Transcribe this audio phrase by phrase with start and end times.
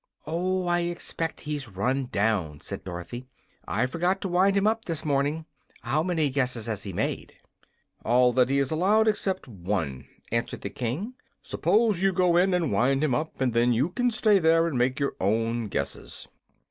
[0.25, 3.27] "Oh, I expect he's run down," said Dorothy.
[3.67, 5.45] "I forgot to wind him up this morning.
[5.83, 7.35] How many guesses has he made?"
[8.03, 11.13] "All that he is allowed except one," answered the King.
[11.43, 14.75] "Suppose you go in and wind him up, and then you can stay there and
[14.75, 16.27] make your own guesses."